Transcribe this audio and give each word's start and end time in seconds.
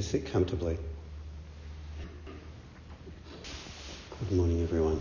Please 0.00 0.08
sit 0.08 0.32
comfortably. 0.32 0.78
Good 4.18 4.32
morning, 4.32 4.62
everyone. 4.62 4.98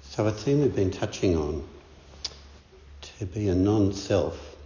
So, 0.00 0.26
a 0.26 0.30
theme 0.30 0.62
we've 0.62 0.74
been 0.74 0.90
touching 0.90 1.36
on 1.36 1.62
to 3.18 3.26
be 3.26 3.48
a 3.48 3.54
non 3.54 3.92
self, 3.92 4.56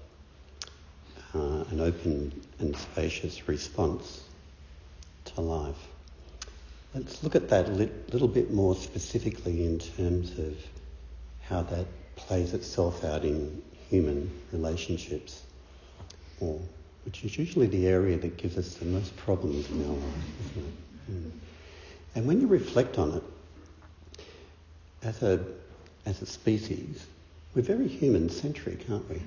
uh, 1.35 1.64
an 1.71 1.81
open 1.81 2.40
and 2.61 2.76
spacious 2.76 3.49
response 3.49 4.23
to 5.25 5.40
life. 5.40 5.89
Let's 6.95 7.21
look 7.25 7.35
at 7.35 7.48
that 7.48 7.68
a 7.68 7.73
li- 7.73 7.90
little 8.12 8.29
bit 8.29 8.53
more 8.53 8.76
specifically 8.76 9.64
in 9.64 9.81
terms 9.81 10.39
of 10.39 10.57
how 11.40 11.62
that 11.62 11.87
plays 12.14 12.54
itself 12.54 13.03
out 13.03 13.25
in 13.25 13.61
human 13.89 14.31
relationships, 14.53 15.43
or, 16.39 16.61
which 17.04 17.25
is 17.25 17.39
usually 17.39 17.67
the 17.67 17.86
area 17.86 18.17
that 18.18 18.36
gives 18.36 18.59
us 18.59 18.75
the 18.75 18.85
most 18.85 19.17
problems 19.17 19.71
in 19.71 19.85
our 19.85 19.93
life, 19.93 20.50
isn't 20.50 20.67
it? 20.67 21.13
Mm. 21.13 21.31
And 22.14 22.26
when 22.26 22.40
you 22.40 22.46
reflect 22.46 22.99
on 22.99 23.14
it, 23.14 23.23
as 25.03 25.23
a, 25.23 25.45
as 26.07 26.21
a 26.23 26.26
species, 26.26 27.07
we're 27.54 27.63
very 27.63 27.89
human 27.89 28.29
centric, 28.29 28.89
aren't 28.90 29.09
we? 29.09 29.23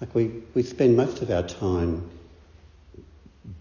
Like 0.00 0.14
we, 0.14 0.42
we 0.54 0.62
spend 0.62 0.96
most 0.96 1.22
of 1.22 1.30
our 1.30 1.42
time 1.42 2.08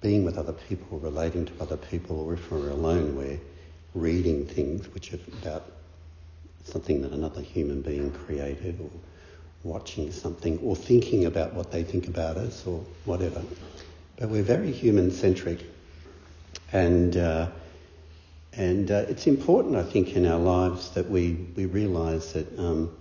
being 0.01 0.23
with 0.23 0.37
other 0.37 0.53
people, 0.53 0.99
relating 0.99 1.45
to 1.45 1.51
other 1.59 1.77
people, 1.77 2.19
or 2.19 2.33
if 2.33 2.51
we're 2.51 2.69
alone, 2.69 3.15
we're 3.15 3.39
reading 3.93 4.45
things 4.45 4.87
which 4.93 5.13
are 5.13 5.19
about 5.41 5.71
something 6.63 7.01
that 7.01 7.11
another 7.11 7.41
human 7.41 7.81
being 7.81 8.11
created, 8.11 8.79
or 8.79 8.89
watching 9.63 10.11
something, 10.11 10.59
or 10.59 10.75
thinking 10.75 11.25
about 11.25 11.53
what 11.53 11.71
they 11.71 11.83
think 11.83 12.07
about 12.07 12.37
us, 12.37 12.65
or 12.65 12.83
whatever. 13.05 13.41
But 14.17 14.29
we're 14.29 14.43
very 14.43 14.71
human 14.71 15.11
centric, 15.11 15.59
and 16.71 17.15
uh, 17.17 17.49
and 18.53 18.91
uh, 18.91 19.05
it's 19.07 19.27
important, 19.27 19.75
I 19.75 19.83
think, 19.83 20.15
in 20.15 20.25
our 20.25 20.39
lives 20.39 20.91
that 20.91 21.09
we 21.09 21.47
we 21.55 21.65
realise 21.65 22.33
that 22.33 22.59
um, 22.59 22.95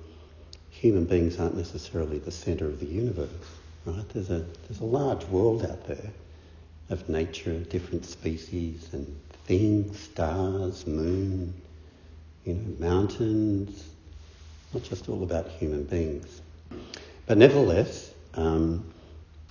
human 0.70 1.04
beings 1.04 1.38
aren't 1.38 1.56
necessarily 1.56 2.19
the 2.19 2.30
centre 2.30 2.66
of 2.66 2.80
the 2.80 2.86
universe. 2.86 3.30
Right? 3.84 4.08
There's 4.10 4.30
a 4.30 4.44
there's 4.69 4.80
a 4.80 4.84
large 4.84 5.24
world 5.26 5.64
out 5.64 5.86
there 5.86 6.10
of 6.91 7.08
nature, 7.08 7.58
different 7.58 8.04
species 8.04 8.88
and 8.92 9.19
things, 9.44 9.98
stars, 9.98 10.86
moon, 10.86 11.54
you 12.44 12.54
know, 12.54 12.88
mountains, 12.88 13.88
not 14.74 14.82
just 14.82 15.08
all 15.08 15.22
about 15.22 15.48
human 15.48 15.84
beings. 15.84 16.41
But 17.27 17.39
nevertheless, 17.39 18.12
um, 18.34 18.84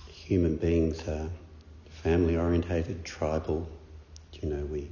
human 0.06 0.56
beings 0.56 1.00
are 1.08 1.28
family 2.02 2.36
orientated, 2.36 3.04
tribal. 3.04 3.66
You 4.34 4.50
know, 4.50 4.64
we, 4.66 4.90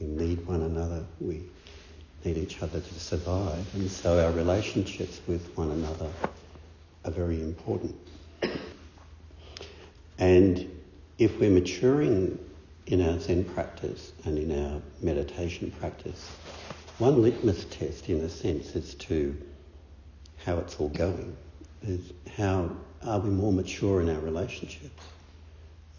we 0.00 0.06
need 0.06 0.44
one 0.46 0.62
another, 0.62 1.04
we 1.20 1.42
need 2.24 2.36
each 2.36 2.62
other 2.62 2.80
to 2.80 2.94
survive, 2.94 3.64
and 3.74 3.90
so 3.90 4.24
our 4.24 4.32
relationships 4.32 5.20
with 5.26 5.56
one 5.56 5.70
another 5.70 6.10
are 7.04 7.10
very 7.10 7.40
important. 7.40 7.94
And 10.18 10.68
if 11.18 11.38
we're 11.38 11.50
maturing 11.50 12.38
in 12.86 13.06
our 13.06 13.18
Zen 13.20 13.44
practice 13.44 14.12
and 14.24 14.38
in 14.38 14.64
our 14.64 14.80
meditation 15.02 15.70
practice, 15.78 16.26
one 16.98 17.22
litmus 17.22 17.66
test, 17.66 18.08
in 18.08 18.22
a 18.22 18.28
sense, 18.28 18.74
as 18.74 18.94
to 18.94 19.36
how 20.44 20.56
it's 20.58 20.76
all 20.76 20.88
going 20.88 21.36
is 21.82 22.12
how 22.36 22.70
are 23.04 23.20
we 23.20 23.30
more 23.30 23.52
mature 23.52 24.00
in 24.00 24.08
our 24.08 24.20
relationships? 24.20 25.02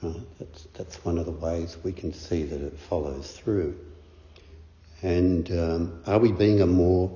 Right? 0.02 0.16
That's, 0.40 0.68
that's 0.74 1.06
one 1.06 1.18
of 1.18 1.26
the 1.26 1.32
ways 1.32 1.78
we 1.84 1.92
can 1.92 2.14
see 2.14 2.44
that 2.44 2.62
it 2.62 2.78
follows 2.78 3.32
through. 3.32 3.78
And 5.02 5.52
um, 5.52 6.02
are 6.08 6.20
we 6.20 6.32
being 6.32 6.62
a 6.62 6.68
more 6.68 7.12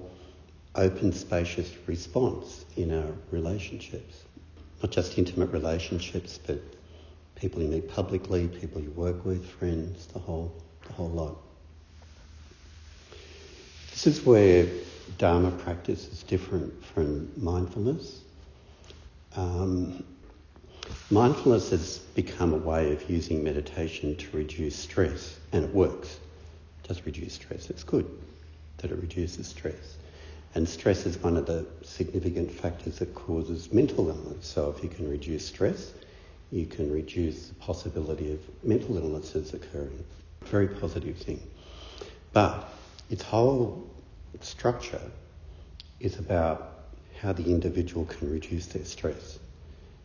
open, 0.76 1.12
spacious 1.12 1.72
response 1.88 2.66
in 2.78 2.98
our 2.98 3.12
relationships? 3.32 4.24
Not 4.82 4.92
just 4.92 5.18
intimate 5.18 5.52
relationships, 5.52 6.40
but 6.46 6.62
people 7.36 7.62
you 7.62 7.68
meet 7.68 7.90
publicly, 7.90 8.48
people 8.48 8.82
you 8.82 8.92
work 8.92 9.26
with, 9.26 9.46
friends, 9.46 10.08
the 10.08 10.20
whole, 10.20 10.54
the 10.88 10.94
whole 10.94 11.10
lot. 11.10 11.38
This 13.92 14.08
is 14.08 14.26
where 14.26 14.68
Dharma 15.18 15.52
practice 15.52 16.08
is 16.08 16.24
different 16.24 16.84
from 16.86 17.32
mindfulness. 17.36 18.22
Um, 19.36 20.04
mindfulness 21.10 21.70
has 21.70 22.00
become 22.00 22.54
a 22.54 22.58
way 22.58 22.92
of 22.92 23.10
using 23.10 23.44
meditation 23.44 24.16
to 24.18 24.38
reduce 24.38 24.76
stress, 24.76 25.40
and 25.52 25.66
it 25.66 25.74
works. 25.74 26.20
It 26.84 26.88
does 26.88 27.06
reduce 27.06 27.34
stress. 27.34 27.70
It's 27.70 27.84
good 27.84 28.10
that 28.78 28.92
it 28.92 29.00
reduces 29.00 29.48
stress. 29.48 29.98
And 30.54 30.68
stress 30.68 31.06
is 31.06 31.18
one 31.20 31.38
of 31.38 31.46
the 31.46 31.66
significant 31.82 32.52
factors 32.52 33.00
that 33.00 33.16
causes 33.16 33.72
mental 33.72 34.10
illness. 34.10 34.46
So 34.46 34.74
if 34.76 34.84
you 34.84 34.90
can 34.90 35.10
reduce 35.10 35.46
stress, 35.46 35.94
you 36.52 36.66
can 36.66 36.92
reduce 36.92 37.48
the 37.48 37.56
possibility 37.56 38.34
of 38.34 38.40
mental 38.64 38.98
illnesses 38.98 39.54
occurring. 39.54 40.04
Very 40.44 40.68
positive 40.68 41.18
thing. 41.18 41.42
But 42.34 42.68
its 43.10 43.24
whole 43.24 43.90
structure 44.42 45.02
is 46.02 46.20
about 46.20 46.81
how 47.22 47.32
the 47.32 47.46
individual 47.46 48.06
can 48.06 48.32
reduce 48.32 48.66
their 48.68 48.86
stress. 48.86 49.40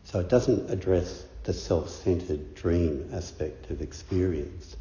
So 0.03 0.19
it 0.19 0.29
doesn't 0.29 0.69
address 0.69 1.25
the 1.43 1.53
self 1.53 1.89
centered 1.89 2.55
dream 2.55 3.09
aspect 3.13 3.71
of 3.71 3.81
experience 3.81 4.75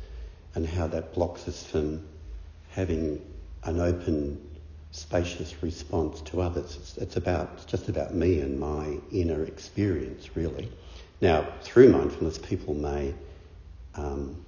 and 0.54 0.66
how 0.66 0.86
that 0.88 1.14
blocks 1.14 1.48
us 1.48 1.64
from 1.64 2.06
having 2.70 3.22
an 3.64 3.80
open, 3.80 4.40
spacious 4.90 5.62
response 5.62 6.20
to 6.22 6.40
others. 6.40 6.76
It's, 6.76 6.96
it's 6.98 7.16
about 7.16 7.50
it's 7.54 7.64
just 7.64 7.88
about 7.88 8.14
me 8.14 8.40
and 8.40 8.60
my 8.60 8.98
inner 9.10 9.44
experience, 9.44 10.36
really. 10.36 10.70
Now, 11.20 11.48
through 11.62 11.90
mindfulness, 11.90 12.38
people 12.38 12.74
may 12.74 13.14
um, 13.94 14.44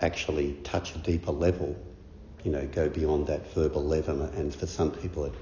actually 0.00 0.52
touch 0.62 0.94
a 0.94 0.98
deeper 0.98 1.32
level, 1.32 1.74
you 2.44 2.52
know, 2.52 2.66
go 2.66 2.88
beyond 2.88 3.26
that 3.28 3.52
verbal 3.54 3.82
level, 3.82 4.22
and 4.22 4.54
for 4.54 4.66
some 4.66 4.90
people, 4.90 5.24
it 5.24 5.32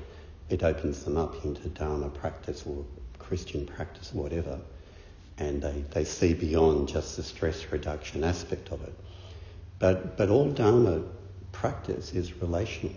it 0.48 0.62
opens 0.62 1.04
them 1.04 1.16
up 1.16 1.44
into 1.44 1.68
Dharma 1.68 2.08
practice 2.08 2.64
or 2.66 2.84
Christian 3.18 3.66
practice 3.66 4.12
or 4.14 4.22
whatever, 4.22 4.60
and 5.38 5.60
they, 5.60 5.84
they 5.90 6.04
see 6.04 6.34
beyond 6.34 6.88
just 6.88 7.16
the 7.16 7.22
stress 7.22 7.70
reduction 7.72 8.22
aspect 8.24 8.70
of 8.70 8.82
it. 8.82 8.94
But, 9.78 10.16
but 10.16 10.30
all 10.30 10.50
Dharma 10.50 11.02
practice 11.52 12.12
is 12.12 12.40
relational. 12.40 12.96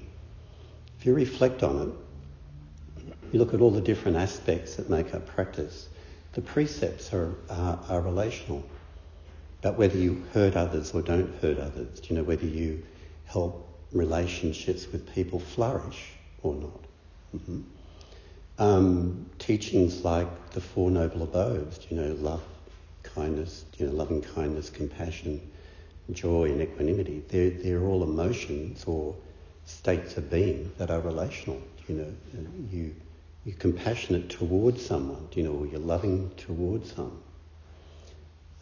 If 1.00 1.06
you 1.06 1.14
reflect 1.14 1.64
on 1.64 1.90
it, 1.90 3.04
you 3.32 3.40
look 3.40 3.54
at 3.54 3.62
all 3.62 3.72
the 3.72 3.81
different 3.81 4.18
aspects 4.18 4.76
that 4.76 4.90
make 4.90 5.14
up 5.14 5.26
practice, 5.28 5.90
the 6.34 6.42
precepts 6.42 7.14
are, 7.14 7.34
are, 7.50 7.80
are 7.90 8.02
relational. 8.02 8.64
But 9.62 9.78
whether 9.78 9.98
you 9.98 10.24
hurt 10.34 10.56
others 10.56 10.92
or 10.94 11.02
don't 11.02 11.34
hurt 11.42 11.60
others, 11.60 12.02
you 12.10 12.16
know, 12.16 12.24
whether 12.24 12.46
you 12.46 12.84
help 13.26 13.68
relationships 13.92 14.88
with 14.92 15.14
people 15.14 15.40
flourish 15.40 16.12
or 16.42 16.56
not. 16.56 16.88
Mm-hmm. 17.35 17.62
Um, 18.57 19.25
teachings 19.40 20.03
like 20.03 20.51
the 20.51 20.62
Four 20.62 20.91
Noble 20.91 21.23
Abodes, 21.23 21.90
you 21.90 21.97
know, 21.97 22.13
love, 22.16 22.44
kindness, 23.04 23.65
you 23.77 23.86
know, 23.86 23.94
loving 23.94 24.21
kindness, 24.21 24.69
compassion, 24.69 25.39
joy, 26.12 26.45
and 26.45 26.62
equanimity. 26.62 27.24
They're, 27.30 27.51
they're 27.51 27.83
all 27.83 28.04
emotions 28.04 28.83
or 28.86 29.15
states 29.65 30.18
of 30.18 30.30
being 30.30 30.71
that 30.77 30.89
are 30.89 31.00
relational. 31.00 31.62
You 31.88 31.95
know, 31.95 32.13
you 32.71 32.95
you're 33.45 33.57
compassionate 33.57 34.30
towards 34.30 34.86
someone, 34.86 35.27
you 35.33 35.44
know, 35.44 35.54
or 35.54 35.65
you're 35.65 35.80
loving 35.80 36.30
towards 36.36 36.94
someone. 36.94 37.21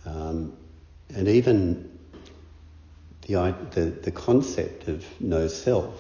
Um, 0.06 0.58
and 1.14 1.28
even 1.28 1.98
the, 3.24 3.56
the, 3.72 3.82
the 3.82 4.12
concept 4.12 4.88
of 4.88 5.04
no 5.20 5.48
self 5.48 6.00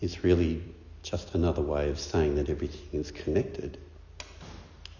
is 0.00 0.24
really 0.24 0.62
just 1.08 1.34
another 1.34 1.62
way 1.62 1.88
of 1.88 1.98
saying 1.98 2.34
that 2.34 2.50
everything 2.50 3.00
is 3.00 3.10
connected. 3.10 3.78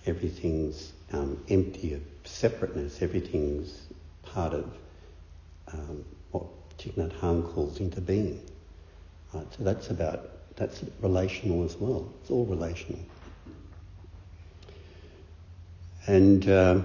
Everything's 0.06 0.92
um, 1.12 1.38
empty 1.50 1.92
of 1.92 2.00
separateness. 2.24 3.02
Everything's 3.02 3.88
part 4.22 4.54
of 4.54 4.64
um, 5.70 6.02
what 6.30 6.46
Thich 6.78 6.94
Nhat 6.94 7.12
Hanh 7.18 7.52
calls 7.52 7.78
interbeing. 7.78 8.38
Right? 9.34 9.46
So 9.52 9.64
that's 9.64 9.90
about 9.90 10.30
that's 10.56 10.82
relational 11.02 11.64
as 11.64 11.76
well. 11.76 12.10
It's 12.22 12.30
all 12.30 12.46
relational. 12.46 13.00
And 16.06 16.48
uh, 16.48 16.80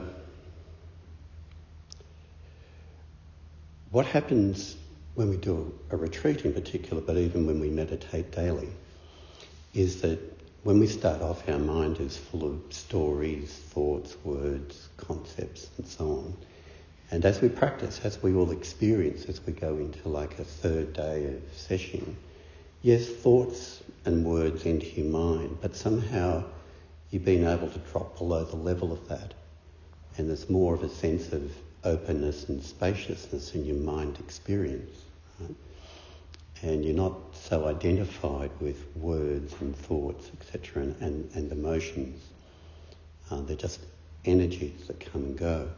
what 3.90 4.06
happens 4.06 4.76
when 5.16 5.30
we 5.30 5.38
do 5.38 5.74
a 5.92 5.96
retreat 5.96 6.44
in 6.44 6.52
particular, 6.54 7.02
but 7.02 7.16
even 7.16 7.48
when 7.48 7.62
we 7.62 7.70
meditate 7.70 8.30
daily, 8.34 8.68
is 9.74 10.02
that 10.02 10.20
when 10.64 10.80
we 10.80 10.88
start 10.88 11.22
off, 11.22 11.48
our 11.50 11.60
mind 11.60 12.00
is 12.00 12.16
full 12.18 12.46
of 12.46 12.62
stories, 12.70 13.54
thoughts, 13.54 14.16
words, 14.24 14.88
concepts, 14.98 15.70
and 15.78 15.86
so 15.86 16.06
on. 16.06 16.38
And 17.12 17.26
as 17.26 17.42
we 17.42 17.50
practice, 17.50 18.00
as 18.04 18.24
we 18.24 18.34
all 18.34 18.52
experience, 18.52 19.26
as 19.26 19.46
we 19.46 19.54
go 19.54 19.78
into 19.78 20.08
like 20.08 20.40
a 20.40 20.44
third 20.44 20.94
day 20.94 21.26
of 21.26 21.42
session, 21.58 22.16
yes, 22.82 23.08
thoughts 23.08 23.84
and 24.06 24.26
words 24.26 24.66
enter 24.66 24.88
your 24.88 25.12
mind, 25.12 25.58
but 25.62 25.76
somehow 25.76 26.44
you've 27.12 27.26
been 27.26 27.46
able 27.46 27.70
to 27.70 27.80
drop 27.92 28.18
below 28.18 28.46
the 28.46 28.56
level 28.56 28.92
of 28.92 29.08
that. 29.10 29.34
And 30.18 30.30
there's 30.30 30.50
more 30.50 30.74
of 30.74 30.84
a 30.84 30.90
sense 30.90 31.32
of 31.34 31.52
openness 31.84 32.48
and 32.50 32.64
spaciousness 32.64 33.54
in 33.54 33.66
your 33.66 33.78
mind 33.78 34.18
experience. 34.20 34.98
Right? 35.40 35.56
And 36.64 36.84
you're 36.84 36.96
not 36.96 37.14
so 37.34 37.68
identified 37.68 38.50
with 38.60 38.86
words 38.96 39.54
and 39.60 39.76
thoughts, 39.76 40.32
etc., 40.40 40.84
and, 40.84 40.96
and, 41.02 41.30
and, 41.36 41.52
emotions. 41.52 42.24
Uh, 43.30 43.42
they're 43.42 43.58
just 43.58 43.82
energies 44.24 44.88
that 44.88 45.00
come 45.00 45.24
and 45.24 45.38
go. 45.38 45.70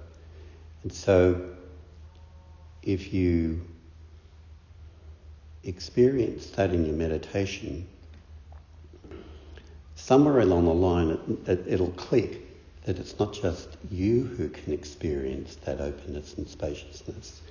And 0.83 0.93
so, 0.93 1.41
if 2.83 3.11
you 3.11 3.65
experience 5.63 6.51
that 6.51 6.71
in 6.71 6.85
your 6.85 6.95
meditation, 6.95 7.87
somewhere 9.95 10.39
along 10.39 10.65
the 10.65 10.73
line 10.73 11.09
it, 11.09 11.49
it, 11.49 11.65
it'll 11.67 11.91
click 11.91 12.41
that 12.85 12.99
it's 12.99 13.17
not 13.17 13.33
just 13.33 13.69
you 13.89 14.23
who 14.23 14.47
can 14.49 14.71
experience 14.71 15.55
that 15.65 15.81
openness 15.81 16.35
and 16.35 16.47
spaciousness. 16.47 17.41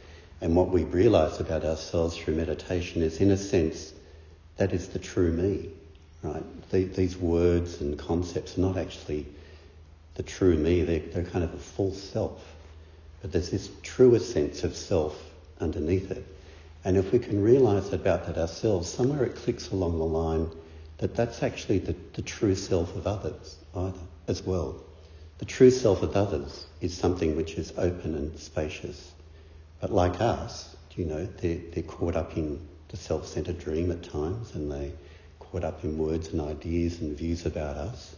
And 0.45 0.55
what 0.55 0.69
we 0.69 0.85
realize 0.85 1.41
about 1.41 1.65
ourselves 1.65 2.19
through 2.19 2.35
meditation 2.35 3.01
is, 3.01 3.17
in 3.17 3.31
a 3.31 3.37
sense, 3.39 3.95
that 4.59 4.75
is 4.75 4.89
the 4.89 4.99
true 4.99 5.33
me, 5.33 5.71
right? 6.23 6.71
The, 6.71 6.85
these 6.85 7.17
words 7.17 7.81
and 7.81 7.99
concepts 7.99 8.59
are 8.59 8.61
not 8.61 8.77
actually 8.77 9.25
the 10.17 10.23
true 10.23 10.59
me, 10.59 10.83
they're, 10.83 10.99
they're 10.99 11.25
kind 11.25 11.45
of 11.45 11.55
a 11.55 11.59
false 11.59 11.99
self. 11.99 12.45
But 13.23 13.33
there's 13.33 13.49
this 13.49 13.71
truer 13.83 14.19
sense 14.19 14.65
of 14.65 14.77
self 14.77 15.19
underneath 15.61 16.11
it. 16.11 16.27
And 16.85 16.99
if 16.99 17.11
we 17.11 17.21
can 17.21 17.43
realize 17.43 17.95
about 17.95 18.27
that 18.27 18.37
ourselves, 18.37 18.91
somewhere 18.91 19.25
it 19.25 19.37
clicks 19.37 19.71
along 19.71 19.97
the 19.97 20.05
line 20.05 20.51
that 20.99 21.17
that's 21.17 21.43
actually 21.43 21.79
the, 21.79 21.97
the 22.13 22.23
true 22.23 22.55
self 22.55 22.95
of 22.97 23.07
others 23.07 23.57
either, 23.75 23.99
as 24.29 24.43
well. 24.43 24.77
The 25.39 25.47
true 25.47 25.71
self 25.71 26.03
of 26.03 26.15
others 26.15 26.67
is 26.83 26.93
something 26.93 27.35
which 27.35 27.55
is 27.55 27.73
open 27.79 28.15
and 28.15 28.39
spacious. 28.39 29.13
But 29.85 29.93
like 29.93 30.19
us, 30.23 30.75
you 30.97 31.05
know, 31.05 31.29
they're, 31.43 31.59
they're 31.75 31.83
caught 31.83 32.17
up 32.17 32.39
in 32.39 32.59
the 32.89 32.97
self-centered 32.97 33.59
dream 33.59 33.91
at 33.91 34.03
times 34.03 34.55
and 34.55 34.73
they're 34.73 34.93
caught 35.41 35.63
up 35.63 35.85
in 35.85 35.99
words 35.99 36.29
and 36.29 36.41
ideas 36.41 37.03
and 37.03 37.15
views 37.15 37.45
about 37.45 37.77
us 37.77 38.17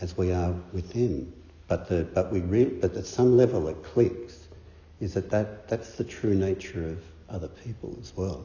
as 0.00 0.16
we 0.16 0.30
are 0.30 0.54
with 0.72 0.92
them. 0.92 1.32
But, 1.66 1.88
the, 1.88 2.04
but, 2.04 2.30
we 2.30 2.38
re- 2.38 2.66
but 2.66 2.96
at 2.96 3.04
some 3.04 3.36
level 3.36 3.66
it 3.66 3.82
clicks, 3.82 4.46
is 5.00 5.14
that, 5.14 5.28
that 5.30 5.66
that's 5.66 5.96
the 5.96 6.04
true 6.04 6.36
nature 6.36 6.90
of 6.90 7.02
other 7.28 7.48
people 7.48 7.98
as 8.00 8.12
well. 8.14 8.44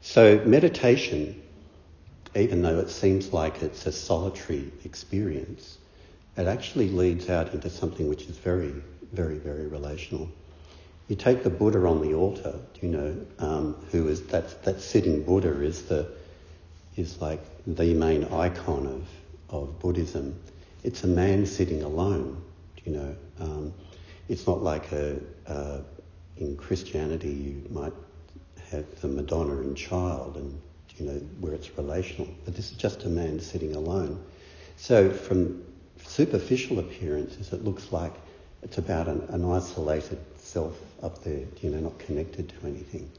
So 0.00 0.40
meditation, 0.44 1.42
even 2.36 2.62
though 2.62 2.78
it 2.78 2.90
seems 2.90 3.32
like 3.32 3.64
it's 3.64 3.84
a 3.86 3.90
solitary 3.90 4.70
experience, 4.84 5.78
it 6.36 6.46
actually 6.46 6.90
leads 6.90 7.28
out 7.30 7.52
into 7.52 7.68
something 7.68 8.08
which 8.08 8.28
is 8.28 8.38
very, 8.38 8.74
very, 9.12 9.38
very 9.38 9.66
relational. 9.66 10.28
You 11.08 11.16
take 11.16 11.42
the 11.42 11.50
Buddha 11.50 11.86
on 11.86 12.02
the 12.02 12.14
altar, 12.14 12.58
you 12.80 12.88
know, 12.88 13.16
um, 13.38 13.74
who 13.92 14.08
is 14.08 14.26
that 14.28 14.64
that 14.64 14.80
sitting 14.80 15.22
Buddha 15.22 15.60
is 15.62 15.82
the 15.82 16.08
is 16.96 17.20
like 17.20 17.40
the 17.66 17.94
main 17.94 18.24
icon 18.24 18.86
of 18.86 19.08
of 19.48 19.78
Buddhism 19.78 20.38
it's 20.86 21.02
a 21.02 21.08
man 21.08 21.44
sitting 21.44 21.82
alone, 21.82 22.40
you 22.84 22.92
know. 22.92 23.16
Um, 23.40 23.74
it's 24.28 24.46
not 24.46 24.62
like 24.62 24.92
a, 24.92 25.18
uh, 25.48 25.80
in 26.36 26.56
Christianity 26.56 27.28
you 27.28 27.62
might 27.70 27.92
have 28.70 28.84
the 29.00 29.08
Madonna 29.08 29.60
and 29.62 29.76
child 29.76 30.36
and, 30.36 30.60
you 30.96 31.06
know, 31.06 31.18
where 31.40 31.54
it's 31.54 31.76
relational. 31.76 32.28
But 32.44 32.54
this 32.54 32.70
is 32.70 32.76
just 32.76 33.02
a 33.04 33.08
man 33.08 33.40
sitting 33.40 33.74
alone. 33.74 34.24
So 34.76 35.10
from 35.10 35.64
superficial 36.04 36.78
appearances, 36.78 37.52
it 37.52 37.64
looks 37.64 37.90
like 37.90 38.14
it's 38.62 38.78
about 38.78 39.08
an, 39.08 39.20
an 39.28 39.44
isolated 39.50 40.18
self 40.38 40.78
up 41.02 41.22
there, 41.22 41.44
you 41.60 41.70
know, 41.70 41.80
not 41.80 41.98
connected 41.98 42.48
to 42.48 42.66
anything. 42.66 43.10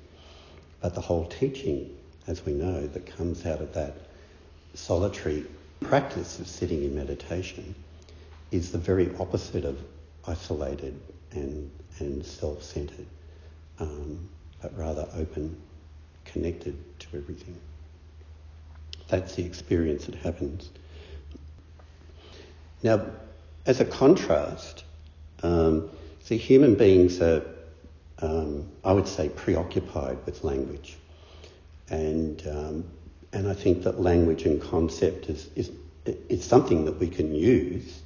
But 0.82 0.94
the 0.96 1.02
whole 1.02 1.26
teaching, 1.26 1.96
as 2.28 2.46
we 2.46 2.54
know, 2.54 2.88
that 2.88 3.06
comes 3.06 3.46
out 3.46 3.62
of 3.62 3.74
that 3.74 3.96
solitary 4.74 5.46
practice 5.82 6.40
of 6.40 6.48
sitting 6.48 6.84
in 6.84 6.96
meditation 6.96 7.76
is 8.52 8.72
the 8.72 8.78
very 8.78 9.14
opposite 9.20 9.66
of 9.66 9.80
isolated 10.28 11.00
and, 11.32 11.70
and 12.00 12.26
self 12.26 12.64
centered, 12.64 13.06
um, 13.80 14.28
but 14.62 14.76
rather 14.78 15.08
open, 15.16 15.56
connected 16.26 16.78
to 17.00 17.08
everything. 17.18 17.58
That's 19.08 19.36
the 19.36 19.46
experience 19.46 20.06
that 20.06 20.16
happens. 20.16 20.70
Now, 22.84 23.06
as 23.66 23.80
a 23.80 23.86
contrast, 23.86 24.84
um, 25.44 25.90
human 26.28 26.76
beings 26.76 27.22
are, 27.22 27.44
um, 28.20 28.70
I 28.84 28.92
would 28.92 29.08
say, 29.08 29.30
preoccupied 29.30 30.18
with 30.26 30.44
language. 30.44 30.98
And 31.90 32.46
um, 32.48 32.84
and 33.34 33.48
I 33.48 33.54
think 33.54 33.84
that 33.84 34.00
language 34.00 34.46
and 34.46 34.62
concept 34.62 35.30
is, 35.30 35.50
is, 35.56 35.72
is 36.06 36.44
something 36.44 36.86
that 36.86 37.00
we 37.00 37.08
can 37.10 37.34
use, 37.34 38.02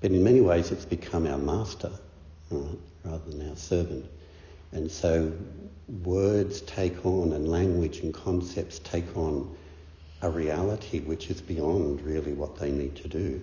but 0.00 0.10
in 0.10 0.22
many 0.22 0.40
ways 0.40 0.70
it's 0.70 0.84
become 0.84 1.26
our 1.26 1.38
master 1.38 1.90
right, 2.50 2.78
rather 3.04 3.30
than 3.30 3.48
our 3.48 3.56
servant. 3.56 4.06
And 4.72 4.90
so 4.90 5.32
words 6.04 6.60
take 6.62 7.04
on, 7.04 7.32
and 7.32 7.48
language 7.48 7.98
and 7.98 8.14
concepts 8.14 8.78
take 8.80 9.16
on 9.16 9.56
a 10.22 10.30
reality 10.30 11.00
which 11.00 11.30
is 11.30 11.40
beyond 11.40 12.02
really 12.02 12.32
what 12.32 12.56
they 12.56 12.70
need 12.70 12.94
to 12.96 13.08
do. 13.08 13.40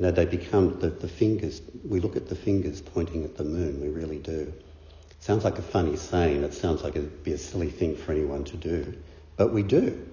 You 0.00 0.06
know, 0.06 0.12
they 0.12 0.24
become 0.24 0.80
the, 0.80 0.88
the 0.88 1.06
fingers, 1.06 1.60
we 1.86 2.00
look 2.00 2.16
at 2.16 2.28
the 2.28 2.34
fingers 2.34 2.80
pointing 2.80 3.22
at 3.22 3.36
the 3.36 3.44
moon, 3.44 3.80
we 3.82 3.88
really 3.88 4.18
do. 4.18 4.52
It 5.10 5.22
sounds 5.22 5.44
like 5.44 5.58
a 5.58 5.62
funny 5.62 5.94
saying, 5.96 6.42
it 6.42 6.54
sounds 6.54 6.82
like 6.82 6.96
it'd 6.96 7.22
be 7.22 7.34
a 7.34 7.38
silly 7.38 7.68
thing 7.68 7.94
for 7.94 8.10
anyone 8.10 8.42
to 8.44 8.56
do, 8.56 8.94
but 9.36 9.52
we 9.52 9.62
do 9.62 10.06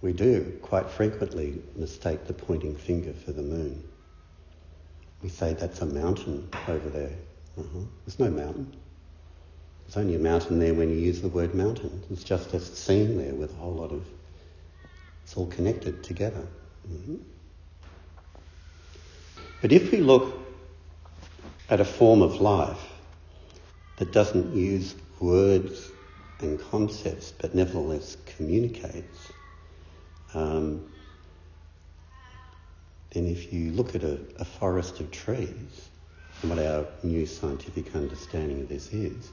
we 0.00 0.12
do 0.12 0.56
quite 0.62 0.88
frequently 0.88 1.60
mistake 1.74 2.28
the 2.28 2.32
pointing 2.32 2.76
finger 2.76 3.12
for 3.12 3.32
the 3.32 3.42
moon. 3.42 3.82
We 5.20 5.28
say 5.28 5.54
that's 5.54 5.80
a 5.80 5.86
mountain 5.86 6.48
over 6.68 6.88
there. 6.90 7.16
Uh-huh. 7.58 7.80
There's 8.04 8.20
no 8.20 8.30
mountain. 8.30 8.76
There's 9.84 9.96
only 9.96 10.14
a 10.14 10.20
mountain 10.20 10.60
there 10.60 10.74
when 10.74 10.90
you 10.90 10.96
use 10.96 11.20
the 11.20 11.28
word 11.28 11.56
mountain. 11.56 12.04
It's 12.10 12.22
just 12.22 12.54
a 12.54 12.60
scene 12.60 13.18
there 13.18 13.34
with 13.34 13.50
a 13.50 13.56
whole 13.56 13.72
lot 13.72 13.90
of. 13.90 14.06
It's 15.24 15.36
all 15.36 15.46
connected 15.46 16.04
together. 16.04 16.46
Mm-hmm. 16.88 17.16
But 19.66 19.72
if 19.72 19.90
we 19.90 19.98
look 19.98 20.32
at 21.68 21.80
a 21.80 21.84
form 21.84 22.22
of 22.22 22.40
life 22.40 22.78
that 23.96 24.12
doesn't 24.12 24.54
use 24.54 24.94
words 25.18 25.90
and 26.38 26.60
concepts 26.70 27.32
but 27.32 27.52
nevertheless 27.52 28.16
communicates, 28.26 29.32
um, 30.34 30.84
then 33.10 33.26
if 33.26 33.52
you 33.52 33.72
look 33.72 33.96
at 33.96 34.04
a, 34.04 34.20
a 34.38 34.44
forest 34.44 35.00
of 35.00 35.10
trees, 35.10 35.88
and 36.42 36.50
what 36.50 36.60
our 36.60 36.86
new 37.02 37.26
scientific 37.26 37.96
understanding 37.96 38.60
of 38.60 38.68
this 38.68 38.92
is, 38.92 39.32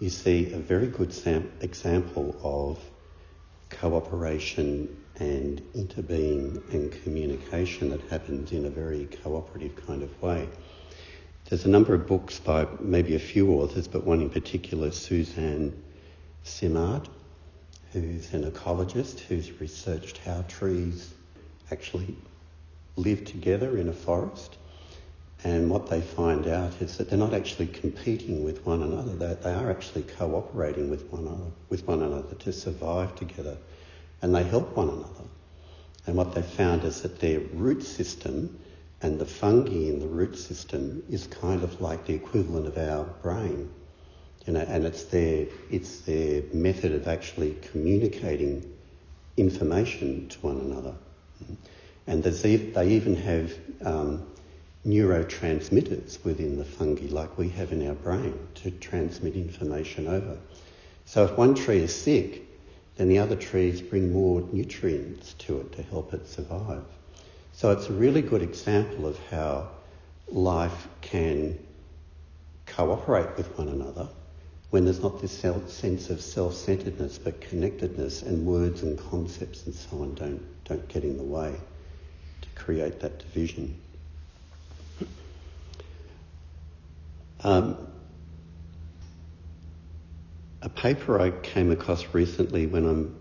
you 0.00 0.10
see 0.10 0.52
a 0.52 0.58
very 0.58 0.88
good 0.88 1.14
sam- 1.14 1.50
example 1.62 2.38
of 2.42 2.78
cooperation 3.70 5.01
and 5.22 5.62
interbeing 5.74 6.60
and 6.74 6.90
communication 7.04 7.90
that 7.90 8.00
happens 8.10 8.50
in 8.50 8.64
a 8.66 8.70
very 8.70 9.06
cooperative 9.22 9.86
kind 9.86 10.02
of 10.02 10.20
way. 10.20 10.48
There's 11.48 11.64
a 11.64 11.68
number 11.68 11.94
of 11.94 12.08
books 12.08 12.40
by 12.40 12.66
maybe 12.80 13.14
a 13.14 13.20
few 13.20 13.52
authors, 13.52 13.86
but 13.86 14.04
one 14.04 14.20
in 14.20 14.30
particular, 14.30 14.90
Suzanne 14.90 15.80
Simard, 16.42 17.08
who's 17.92 18.34
an 18.34 18.50
ecologist 18.50 19.20
who's 19.20 19.60
researched 19.60 20.18
how 20.18 20.42
trees 20.48 21.14
actually 21.70 22.16
live 22.96 23.24
together 23.24 23.78
in 23.78 23.88
a 23.88 23.92
forest. 23.92 24.56
And 25.44 25.70
what 25.70 25.88
they 25.88 26.00
find 26.00 26.48
out 26.48 26.72
is 26.80 26.96
that 26.96 27.10
they're 27.10 27.18
not 27.18 27.34
actually 27.34 27.68
competing 27.68 28.42
with 28.44 28.66
one 28.66 28.82
another, 28.82 29.14
they, 29.14 29.34
they 29.34 29.54
are 29.54 29.70
actually 29.70 30.02
cooperating 30.02 30.90
with 30.90 31.04
one, 31.12 31.52
with 31.68 31.86
one 31.86 32.02
another 32.02 32.34
to 32.34 32.52
survive 32.52 33.14
together. 33.14 33.56
And 34.22 34.34
they 34.34 34.44
help 34.44 34.76
one 34.76 34.88
another. 34.88 35.28
And 36.06 36.16
what 36.16 36.34
they 36.34 36.42
found 36.42 36.84
is 36.84 37.02
that 37.02 37.20
their 37.20 37.40
root 37.40 37.82
system 37.82 38.58
and 39.02 39.18
the 39.18 39.26
fungi 39.26 39.88
in 39.88 39.98
the 39.98 40.06
root 40.06 40.36
system 40.38 41.02
is 41.10 41.26
kind 41.26 41.62
of 41.62 41.80
like 41.80 42.06
the 42.06 42.14
equivalent 42.14 42.66
of 42.66 42.78
our 42.78 43.04
brain. 43.22 43.68
You 44.46 44.54
know, 44.54 44.60
and 44.60 44.84
it's 44.84 45.04
their, 45.04 45.46
it's 45.70 46.00
their 46.00 46.42
method 46.52 46.92
of 46.92 47.06
actually 47.06 47.56
communicating 47.72 48.72
information 49.36 50.28
to 50.28 50.38
one 50.40 50.58
another. 50.58 50.94
And 52.06 52.22
they 52.22 52.88
even 52.88 53.16
have 53.16 53.52
um, 53.84 54.26
neurotransmitters 54.86 56.24
within 56.24 56.58
the 56.58 56.64
fungi, 56.64 57.06
like 57.06 57.38
we 57.38 57.48
have 57.50 57.72
in 57.72 57.86
our 57.86 57.94
brain, 57.94 58.34
to 58.56 58.70
transmit 58.72 59.34
information 59.36 60.08
over. 60.08 60.38
So 61.04 61.24
if 61.24 61.36
one 61.36 61.54
tree 61.54 61.82
is 61.82 61.94
sick, 61.94 62.48
then 63.02 63.08
the 63.08 63.18
other 63.18 63.34
trees 63.34 63.82
bring 63.82 64.12
more 64.12 64.42
nutrients 64.52 65.32
to 65.32 65.58
it 65.58 65.72
to 65.72 65.82
help 65.82 66.14
it 66.14 66.24
survive. 66.28 66.84
So 67.52 67.72
it's 67.72 67.88
a 67.88 67.92
really 67.92 68.22
good 68.22 68.42
example 68.42 69.08
of 69.08 69.18
how 69.28 69.70
life 70.28 70.86
can 71.00 71.58
cooperate 72.64 73.36
with 73.36 73.58
one 73.58 73.68
another 73.68 74.08
when 74.70 74.84
there's 74.84 75.02
not 75.02 75.20
this 75.20 75.36
sense 75.36 76.10
of 76.10 76.20
self-centeredness 76.20 77.18
but 77.18 77.40
connectedness 77.40 78.22
and 78.22 78.46
words 78.46 78.84
and 78.84 78.96
concepts 79.10 79.66
and 79.66 79.74
so 79.74 80.02
on 80.02 80.14
don't, 80.14 80.64
don't 80.64 80.86
get 80.86 81.02
in 81.02 81.16
the 81.16 81.24
way 81.24 81.56
to 82.40 82.48
create 82.54 83.00
that 83.00 83.18
division. 83.18 83.76
Um, 87.42 87.76
paper 90.82 91.20
I 91.20 91.30
came 91.30 91.70
across 91.70 92.12
recently 92.12 92.66
when 92.66 92.84
I'm 92.84 93.14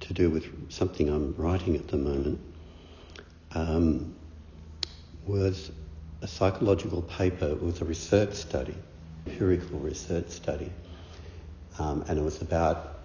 to 0.00 0.12
do 0.12 0.28
with 0.28 0.70
something 0.70 1.08
I'm 1.08 1.34
writing 1.38 1.74
at 1.74 1.88
the 1.88 1.96
moment 1.96 2.38
um, 3.54 4.14
was 5.26 5.72
a 6.20 6.28
psychological 6.28 7.00
paper. 7.00 7.46
It 7.46 7.62
was 7.62 7.80
a 7.80 7.86
research 7.86 8.34
study, 8.34 8.74
empirical 9.26 9.78
research 9.78 10.28
study, 10.28 10.70
um, 11.78 12.04
and 12.08 12.18
it 12.18 12.22
was 12.22 12.42
about 12.42 12.98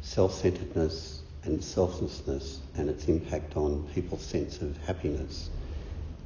self-centeredness 0.00 1.20
and 1.44 1.62
selflessness 1.62 2.60
and 2.78 2.88
its 2.88 3.08
impact 3.08 3.58
on 3.58 3.86
people's 3.92 4.24
sense 4.24 4.62
of 4.62 4.74
happiness. 4.86 5.50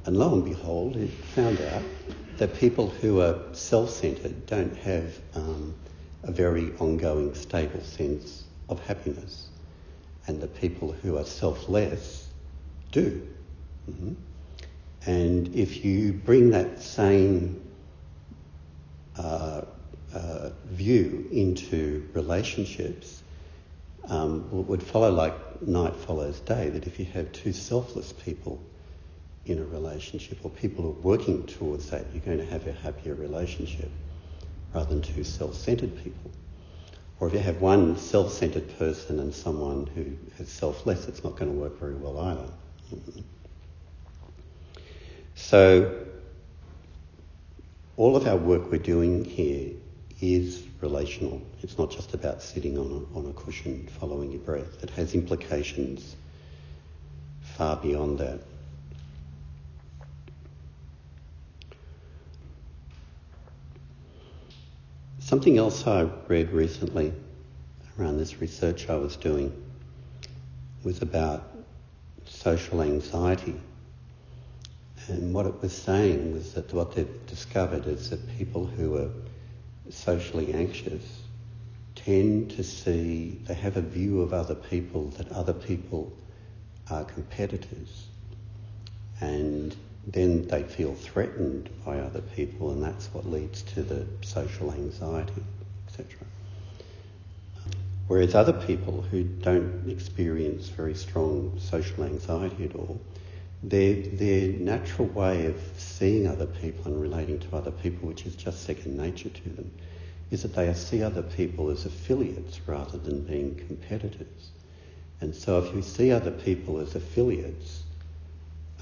And 0.04 0.16
lo 0.16 0.34
and 0.34 0.44
behold, 0.44 0.94
it 0.94 1.10
found 1.34 1.60
out 1.62 1.82
that 2.36 2.54
people 2.54 2.90
who 2.90 3.20
are 3.20 3.40
self-centered 3.54 4.46
don't 4.46 4.76
have 4.76 5.18
um, 5.34 5.74
a 6.22 6.32
very 6.32 6.72
ongoing, 6.78 7.34
stable 7.34 7.80
sense 7.80 8.44
of 8.68 8.80
happiness. 8.86 9.48
And 10.26 10.40
the 10.40 10.48
people 10.48 10.92
who 10.92 11.16
are 11.16 11.24
selfless 11.24 12.28
do. 12.92 13.26
Mm-hmm. 13.90 14.12
And 15.06 15.54
if 15.54 15.84
you 15.84 16.12
bring 16.12 16.50
that 16.50 16.82
same 16.82 17.60
uh, 19.16 19.62
uh, 20.14 20.50
view 20.66 21.26
into 21.32 22.08
relationships, 22.12 23.22
um, 24.08 24.48
it 24.52 24.66
would 24.66 24.82
follow 24.82 25.10
like 25.10 25.62
night 25.62 25.96
follows 25.96 26.40
day, 26.40 26.68
that 26.68 26.86
if 26.86 26.98
you 26.98 27.06
have 27.06 27.32
two 27.32 27.52
selfless 27.52 28.12
people 28.12 28.60
in 29.46 29.58
a 29.58 29.64
relationship 29.64 30.38
or 30.42 30.50
people 30.50 30.84
who 30.84 30.90
are 30.90 31.02
working 31.02 31.46
towards 31.46 31.90
that, 31.90 32.04
you're 32.12 32.22
going 32.22 32.38
to 32.38 32.46
have 32.46 32.66
a 32.66 32.72
happier 32.72 33.14
relationship 33.14 33.90
rather 34.74 34.88
than 34.88 35.02
two 35.02 35.24
self-centered 35.24 35.96
people. 36.02 36.30
Or 37.18 37.28
if 37.28 37.34
you 37.34 37.40
have 37.40 37.60
one 37.60 37.98
self-centered 37.98 38.78
person 38.78 39.18
and 39.18 39.34
someone 39.34 39.86
who 39.94 40.16
is 40.42 40.48
selfless, 40.48 41.06
it's 41.06 41.22
not 41.22 41.36
going 41.36 41.52
to 41.52 41.58
work 41.58 41.78
very 41.78 41.94
well 41.94 42.18
either. 42.18 42.48
Mm-hmm. 42.94 43.20
So 45.34 46.06
all 47.96 48.16
of 48.16 48.26
our 48.26 48.36
work 48.36 48.70
we're 48.70 48.78
doing 48.78 49.24
here 49.24 49.72
is 50.20 50.62
relational. 50.80 51.42
It's 51.62 51.76
not 51.76 51.90
just 51.90 52.14
about 52.14 52.42
sitting 52.42 52.78
on 52.78 52.86
a, 52.86 53.18
on 53.18 53.26
a 53.26 53.32
cushion 53.32 53.88
following 53.98 54.30
your 54.32 54.40
breath. 54.40 54.82
It 54.82 54.90
has 54.90 55.14
implications 55.14 56.16
far 57.42 57.76
beyond 57.76 58.18
that. 58.18 58.40
Something 65.30 65.58
else 65.58 65.87
I 65.87 66.08
read 66.26 66.50
recently 66.50 67.12
around 67.96 68.18
this 68.18 68.40
research 68.40 68.88
I 68.90 68.96
was 68.96 69.14
doing 69.14 69.52
was 70.82 71.02
about 71.02 71.49
social 72.26 72.82
anxiety. 72.82 73.54
And 75.06 75.32
what 75.32 75.46
it 75.46 75.62
was 75.62 75.72
saying 75.72 76.32
was 76.32 76.54
that 76.54 76.75
what 76.75 76.96
they've 76.96 77.26
discovered 77.28 77.87
is 77.87 78.10
that 78.10 78.18
people 78.38 78.66
who 78.66 78.96
are 78.96 79.10
socially 79.88 80.52
anxious 80.52 81.22
tend 81.94 82.50
to 82.56 82.64
see, 82.64 83.38
they 83.44 83.54
have 83.54 83.76
a 83.76 83.82
view 83.82 84.22
of 84.22 84.32
other 84.32 84.56
people 84.56 85.10
that 85.10 85.30
other 85.30 85.54
people 85.54 86.12
are 86.90 87.04
competitors. 87.04 88.08
And 89.20 89.76
then 90.07 90.47
they 90.49 90.62
feel 90.62 90.95
threatened 90.95 91.69
by 91.85 91.99
other 91.99 92.23
people, 92.23 92.71
and 92.71 92.83
that's 92.83 93.12
what 93.12 93.26
leads 93.26 93.62
to 93.62 93.83
the 93.83 94.07
social 94.23 94.73
anxiety, 94.73 95.42
etc. 95.87 96.19
Whereas 98.07 98.35
other 98.35 98.52
people 98.52 99.02
who 99.02 99.23
don't 99.23 99.88
experience 99.88 100.69
very 100.69 100.95
strong 100.95 101.57
social 101.61 102.04
anxiety 102.04 102.64
at 102.64 102.75
all, 102.75 103.00
their, 103.62 103.95
their 103.95 104.49
natural 104.54 105.07
way 105.09 105.47
of 105.47 105.61
seeing 105.76 106.26
other 106.26 106.47
people 106.47 106.90
and 106.90 107.00
relating 107.00 107.38
to 107.38 107.57
other 107.57 107.71
people, 107.71 108.09
which 108.09 108.26
is 108.26 108.35
just 108.35 108.64
second 108.64 108.97
nature 108.97 109.28
to 109.28 109.49
them, 109.50 109.71
is 110.30 110.42
that 110.42 110.54
they 110.54 110.73
see 110.75 111.02
other 111.02 111.23
people 111.23 111.71
as 111.71 111.85
affiliates 111.85 112.61
rather 112.66 112.99
than 112.99 113.21
being 113.21 113.54
competitors. 113.66 114.50
And 115.21 115.35
so 115.35 115.59
if 115.59 115.75
you 115.75 115.83
see 115.83 116.11
other 116.11 116.30
people 116.30 116.78
as 116.78 116.95
affiliates, 116.95 117.83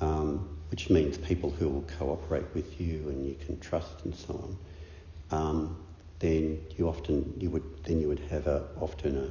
um, 0.01 0.58
which 0.71 0.91
means 0.91 1.17
people 1.19 1.51
who 1.51 1.69
will 1.69 1.85
cooperate 1.99 2.45
with 2.55 2.81
you 2.81 3.09
and 3.09 3.27
you 3.27 3.37
can 3.47 3.59
trust 3.61 4.05
and 4.05 4.15
so 4.15 4.57
on, 5.31 5.39
um, 5.39 5.77
then 6.19 6.61
you 6.77 6.89
often 6.89 7.33
you 7.39 7.51
would 7.51 7.85
then 7.85 8.01
you 8.01 8.09
would 8.09 8.21
have 8.31 8.47
a, 8.47 8.65
often 8.81 9.31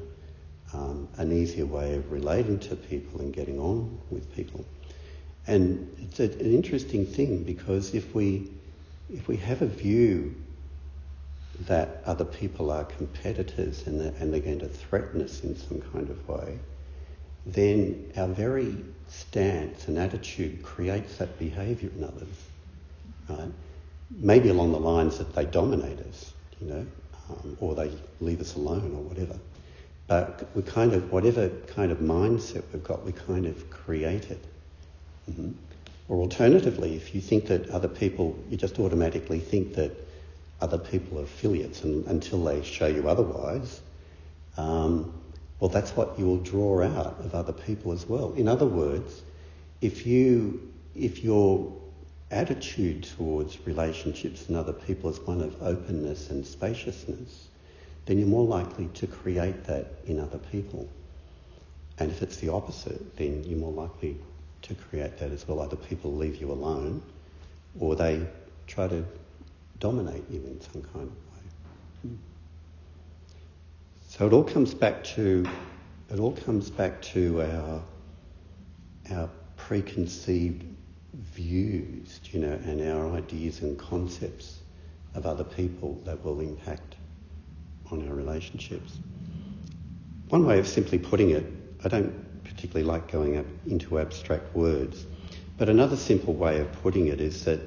a, 0.74 0.78
um, 0.78 1.08
an 1.18 1.32
easier 1.32 1.66
way 1.66 1.96
of 1.96 2.12
relating 2.12 2.60
to 2.60 2.76
people 2.76 3.22
and 3.22 3.34
getting 3.34 3.60
on 3.60 4.00
with 4.10 4.34
people. 4.36 4.66
And 5.46 5.96
it's 6.02 6.20
a, 6.20 6.26
an 6.26 6.54
interesting 6.54 7.06
thing 7.06 7.44
because 7.44 7.94
if 7.94 8.14
we 8.16 8.50
if 9.14 9.28
we 9.28 9.38
have 9.38 9.62
a 9.62 9.68
view 9.68 10.36
that 11.62 12.02
other 12.06 12.26
people 12.26 12.72
are 12.72 12.84
competitors 12.84 13.88
and 13.88 14.00
they're, 14.00 14.14
and 14.20 14.32
they're 14.32 14.40
going 14.40 14.60
to 14.60 14.68
threaten 14.68 15.22
us 15.22 15.44
in 15.44 15.56
some 15.56 15.82
kind 15.94 16.10
of 16.10 16.28
way, 16.28 16.60
then 17.54 18.12
our 18.18 18.28
very 18.28 18.76
stance 19.08 19.88
and 19.88 19.98
attitude 19.98 20.62
creates 20.64 21.18
that 21.18 21.40
behaviour 21.40 21.90
in 21.98 22.04
others, 22.04 22.28
right? 23.30 23.52
Maybe 24.12 24.50
along 24.50 24.72
the 24.72 24.80
lines 24.80 25.18
that 25.18 25.34
they 25.34 25.46
dominate 25.46 26.00
us, 26.00 26.34
you 26.60 26.68
know, 26.68 26.86
um, 27.30 27.58
or 27.60 27.76
they 27.76 27.92
leave 28.20 28.42
us 28.42 28.56
alone 28.56 28.94
or 28.96 29.02
whatever. 29.02 29.38
But 30.08 30.50
we 30.56 30.62
kind 30.62 30.94
of, 30.94 31.12
whatever 31.12 31.50
kind 31.68 31.92
of 31.92 32.00
mindset 32.00 32.64
we've 32.72 32.84
got, 32.84 33.06
we 33.06 33.12
kind 33.12 33.46
of 33.46 33.70
create 33.70 34.30
it. 34.32 34.44
Mm-hmm. 35.30 35.52
Or 36.10 36.20
alternatively, 36.20 36.96
if 36.96 37.14
you 37.14 37.20
think 37.20 37.48
that 37.48 37.70
other 37.70 37.90
people, 37.90 38.38
you 38.50 38.56
just 38.56 38.80
automatically 38.80 39.40
think 39.40 39.74
that 39.76 39.92
other 40.62 40.78
people 40.78 41.20
are 41.20 41.24
affiliates 41.24 41.84
and, 41.84 42.06
until 42.08 42.44
they 42.44 42.64
show 42.64 42.88
you 42.88 43.10
otherwise, 43.10 43.82
um, 44.56 45.14
well, 45.60 45.70
that's 45.70 45.92
what 45.92 46.18
you 46.20 46.26
will 46.26 46.38
draw 46.38 46.84
out 46.84 47.20
of 47.20 47.34
other 47.34 47.54
people 47.54 47.92
as 47.92 48.06
well. 48.06 48.34
In 48.34 48.48
other 48.48 48.66
words, 48.66 49.22
if 49.82 50.06
you 50.06 50.72
if 50.96 51.24
your 51.24 51.72
attitude 52.32 53.04
towards 53.04 53.66
relationships 53.66 54.48
and 54.48 54.58
other 54.58 54.74
people 54.74 55.10
is 55.10 55.20
one 55.20 55.42
of 55.42 55.62
openness 55.62 56.30
and 56.30 56.46
spaciousness, 56.46 57.48
then 58.06 58.18
you're 58.18 58.28
more 58.28 58.46
likely 58.46 58.88
to 58.96 59.08
create 59.08 59.64
that 59.66 59.86
in 60.06 60.20
other 60.20 60.38
people. 60.38 60.90
And 62.00 62.12
if 62.12 62.22
it's 62.22 62.38
the 62.38 62.50
opposite, 62.50 63.16
then 63.18 63.44
you're 63.44 63.60
more 63.60 63.72
likely 63.72 64.18
to 64.64 64.76
create 64.76 65.18
that 65.20 65.32
as 65.32 65.48
well. 65.48 65.60
Other 65.60 65.76
people 65.76 66.14
leave 66.14 66.42
you 66.42 66.52
alone, 66.52 67.02
or 67.80 67.96
they 67.96 68.28
try 68.68 68.88
to 68.88 69.06
dominate 69.80 70.30
you 70.30 70.40
in 70.40 70.60
some 70.62 70.82
kind 70.82 71.08
of 71.08 71.12
way. 71.12 71.42
Hmm. 72.02 72.16
So 74.18 74.26
it 74.26 74.34
all 74.34 74.44
comes 74.44 74.74
back 74.74 75.04
to 75.16 75.48
it 76.10 76.20
all 76.20 76.32
comes 76.32 76.72
back 76.72 77.04
to 77.14 77.40
our 77.44 77.84
our 79.12 79.30
preconceived 79.58 80.66
views, 81.14 82.20
you 82.32 82.40
know, 82.40 82.60
and 82.66 82.82
our 82.82 83.16
ideas 83.16 83.62
and 83.62 83.78
concepts 83.78 84.58
of 85.14 85.28
other 85.28 85.44
people 85.44 86.02
that 86.06 86.26
will 86.26 86.40
impact 86.40 86.96
on 87.92 88.08
our 88.08 88.16
relationships. 88.16 88.98
One 90.30 90.48
way 90.48 90.58
of 90.58 90.68
simply 90.68 90.98
putting 90.98 91.30
it, 91.30 91.46
I 91.84 91.88
don't 91.88 92.44
particularly 92.44 92.88
like 92.88 93.12
going 93.12 93.38
up 93.38 93.46
into 93.68 94.00
abstract 94.00 94.56
words, 94.56 95.06
but 95.60 95.70
another 95.70 95.96
simple 95.96 96.34
way 96.34 96.60
of 96.60 96.72
putting 96.82 97.08
it 97.08 97.22
is 97.22 97.46
that 97.46 97.60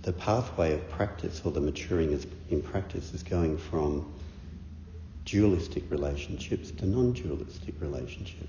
the 0.00 0.14
pathway 0.14 0.72
of 0.72 0.88
practice 0.88 1.42
or 1.44 1.52
the 1.52 1.60
maturing 1.60 2.18
in 2.48 2.62
practice 2.62 3.12
is 3.12 3.22
going 3.22 3.58
from 3.58 4.10
dualistic 5.24 5.90
relationships 5.90 6.70
to 6.72 6.86
non-dualistic 6.86 7.74
relationships. 7.80 8.48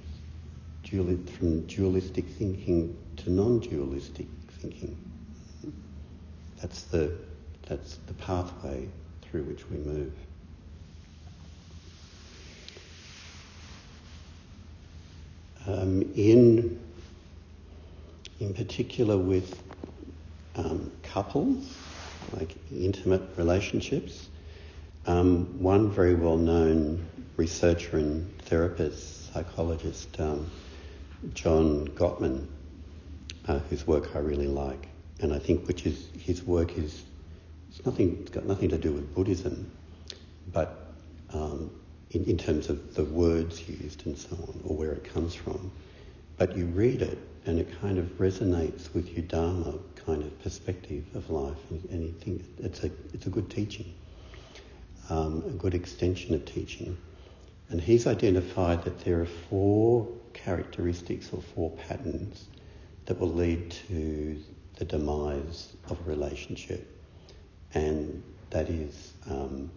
duali- 0.84 1.28
from 1.30 1.62
dualistic 1.68 2.26
thinking 2.28 2.96
to 3.18 3.32
non-dualistic 3.32 4.28
thinking. 4.50 4.96
That's 6.62 6.84
the, 6.84 7.12
that's 7.68 7.98
the 8.08 8.14
pathway 8.14 8.88
through 9.22 9.44
which 9.44 9.70
we 9.70 9.78
move. 9.78 10.14
Um, 15.68 16.04
in, 16.16 16.80
in 18.40 18.54
particular 18.54 19.18
with 19.18 19.60
um, 20.56 20.92
couples, 21.02 21.76
like 22.34 22.56
intimate 22.72 23.24
relationships, 23.38 24.28
um, 25.08 25.62
one 25.62 25.92
very 25.92 26.16
well 26.16 26.38
known 26.38 27.06
researcher 27.38 27.98
and 27.98 28.38
therapist, 28.44 29.34
psychologist, 29.34 30.20
um, 30.20 30.50
John 31.34 31.88
Gottman, 31.90 32.48
uh, 33.48 33.60
whose 33.70 33.86
work 33.86 34.16
I 34.16 34.20
really 34.20 34.48
like, 34.48 34.88
and 35.20 35.34
I 35.34 35.40
think 35.40 35.68
which 35.68 35.86
is 35.86 36.08
his 36.18 36.44
work 36.44 36.78
is 36.78 37.04
it's 37.70 37.86
nothing 37.86 38.18
it's 38.22 38.32
got 38.32 38.46
nothing 38.46 38.70
to 38.70 38.78
do 38.78 38.92
with 38.92 39.14
Buddhism, 39.14 39.70
but 40.52 40.94
um, 41.34 41.70
in, 42.12 42.24
in 42.26 42.38
terms 42.38 42.70
of 42.70 42.96
the 42.96 43.04
words 43.04 43.68
used 43.68 44.06
and 44.06 44.18
so 44.18 44.36
on, 44.36 44.62
or 44.64 44.76
where 44.76 44.92
it 44.92 45.04
comes 45.04 45.36
from. 45.36 45.72
But 46.38 46.56
you 46.58 46.66
read 46.66 47.02
it 47.02 47.18
and 47.46 47.60
it 47.60 47.80
kind 47.82 47.98
of 47.98 48.06
resonates 48.18 48.94
with 48.94 49.10
your 49.10 49.26
Dharma 49.26 49.76
kind 50.06 50.24
of 50.24 50.42
perspective 50.42 51.04
of 51.16 51.30
life, 51.30 51.58
and, 51.70 51.84
and 51.90 52.04
you 52.04 52.12
think 52.14 52.46
it's 52.60 52.84
a 52.84 52.92
it's 53.14 53.26
a 53.28 53.30
good 53.30 53.50
teaching, 53.50 53.94
um, 55.10 55.44
a 55.48 55.52
good 55.52 55.74
extension 55.74 56.34
of 56.36 56.46
teaching. 56.46 56.98
And 57.70 57.82
he's 57.82 58.08
identified 58.08 58.84
that 58.84 59.00
there 59.00 59.22
are 59.22 59.26
four 59.26 60.08
characteristics 60.34 61.30
or 61.32 61.42
four 61.42 61.72
patterns 61.72 62.46
that 63.06 63.20
will 63.20 63.34
lead 63.34 63.72
to 63.88 64.40
the 64.78 64.86
demise 64.86 65.76
of 65.90 66.00
a 66.00 66.10
relationship, 66.10 67.02
and 67.74 68.22
that 68.50 68.70
is 68.70 69.14
um, 69.30 69.72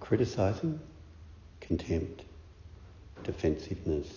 criticizing, 0.00 0.78
contempt, 1.60 2.24
defensiveness, 3.24 4.08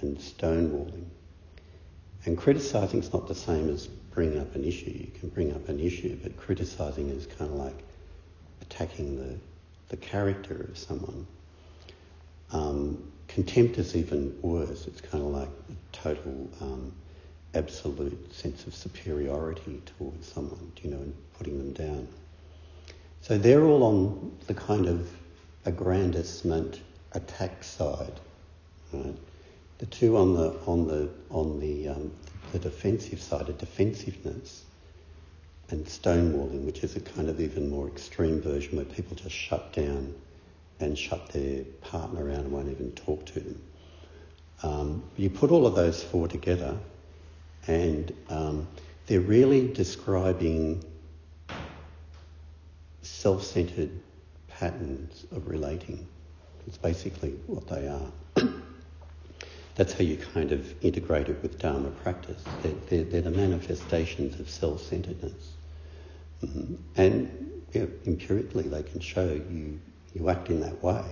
and 0.00 0.16
stonewalling. 0.18 1.04
And 2.24 2.38
criticizing 2.38 3.00
is 3.00 3.12
not 3.12 3.28
the 3.28 3.34
same 3.34 3.68
as 3.68 3.86
bringing 3.86 4.38
up 4.38 4.54
an 4.54 4.64
issue. 4.64 4.90
You 4.90 5.10
can 5.18 5.28
bring 5.28 5.52
up 5.52 5.68
an 5.68 5.80
issue, 5.80 6.18
but 6.22 6.36
criticizing 6.36 7.08
is 7.08 7.26
kind 7.26 7.50
of 7.50 7.56
like 7.56 7.84
attacking 8.62 9.16
the, 9.16 9.38
the 9.88 9.96
character 9.96 10.66
of 10.68 10.78
someone. 10.78 11.26
Um, 12.52 13.12
contempt 13.28 13.78
is 13.78 13.96
even 13.96 14.36
worse. 14.42 14.86
It's 14.86 15.00
kind 15.00 15.22
of 15.24 15.30
like 15.30 15.48
a 15.48 15.96
total 15.96 16.50
um, 16.60 16.92
absolute 17.54 18.32
sense 18.32 18.66
of 18.66 18.74
superiority 18.74 19.82
towards 19.98 20.26
someone, 20.26 20.72
you 20.82 20.90
know, 20.90 20.98
and 20.98 21.14
putting 21.38 21.58
them 21.58 21.72
down. 21.72 22.08
So 23.20 23.38
they're 23.38 23.64
all 23.64 23.84
on 23.84 24.36
the 24.46 24.54
kind 24.54 24.86
of 24.86 25.08
aggrandisement 25.64 26.80
attack 27.12 27.62
side. 27.62 28.20
Right? 28.92 29.14
The 29.78 29.86
two 29.86 30.16
on 30.16 30.34
the 30.34 30.54
on 30.66 30.86
the 30.86 31.10
on 31.30 31.60
the 31.60 31.88
um, 31.88 32.12
the 32.52 32.58
defensive 32.58 33.20
side 33.20 33.48
are 33.48 33.52
defensiveness 33.52 34.64
and 35.72 35.86
stonewalling, 35.86 36.64
which 36.64 36.84
is 36.84 36.96
a 36.96 37.00
kind 37.00 37.28
of 37.28 37.40
even 37.40 37.70
more 37.70 37.88
extreme 37.88 38.40
version 38.40 38.76
where 38.76 38.84
people 38.84 39.16
just 39.16 39.34
shut 39.34 39.72
down 39.72 40.14
and 40.80 40.98
shut 40.98 41.28
their 41.30 41.64
partner 41.80 42.30
out 42.30 42.40
and 42.40 42.52
won't 42.52 42.68
even 42.68 42.92
talk 42.92 43.24
to 43.24 43.40
them. 43.40 43.62
Um, 44.62 45.02
you 45.16 45.30
put 45.30 45.50
all 45.50 45.66
of 45.66 45.74
those 45.74 46.02
four 46.02 46.28
together, 46.28 46.76
and 47.66 48.12
um, 48.28 48.68
they're 49.06 49.20
really 49.20 49.72
describing 49.72 50.84
self-centered 53.00 53.90
patterns 54.48 55.24
of 55.32 55.48
relating. 55.48 56.06
It's 56.66 56.76
basically 56.76 57.30
what 57.46 57.66
they 57.66 57.88
are. 57.88 58.12
That's 59.74 59.94
how 59.94 60.04
you 60.04 60.18
kind 60.18 60.52
of 60.52 60.84
integrate 60.84 61.28
it 61.28 61.42
with 61.42 61.58
Dharma 61.58 61.90
practice. 61.90 62.44
They're, 62.62 62.72
they're, 62.88 63.04
they're 63.04 63.22
the 63.22 63.30
manifestations 63.30 64.38
of 64.38 64.50
self-centeredness. 64.50 65.54
Mm-hmm. 66.44 66.74
And 66.96 67.62
you 67.72 67.80
know, 67.82 67.88
empirically, 68.06 68.64
they 68.64 68.82
can 68.82 69.00
show 69.00 69.24
you 69.24 69.80
you 70.14 70.28
act 70.28 70.50
in 70.50 70.60
that 70.60 70.82
way, 70.82 71.04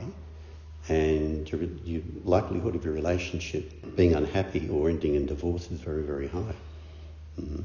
and 0.88 1.50
your, 1.50 1.62
your 1.84 2.02
likelihood 2.24 2.74
of 2.74 2.84
your 2.84 2.92
relationship 2.92 3.72
being 3.96 4.14
unhappy 4.14 4.68
or 4.68 4.90
ending 4.90 5.14
in 5.14 5.26
divorce 5.26 5.70
is 5.70 5.80
very, 5.80 6.02
very 6.02 6.28
high. 6.28 6.54
Mm-hmm. 7.40 7.62